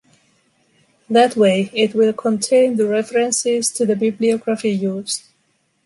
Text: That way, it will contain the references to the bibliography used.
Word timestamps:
That 1.11 1.35
way, 1.35 1.69
it 1.75 1.93
will 1.93 2.11
contain 2.13 2.75
the 2.75 2.87
references 2.87 3.71
to 3.73 3.85
the 3.85 3.95
bibliography 3.95 4.71
used. 4.71 5.25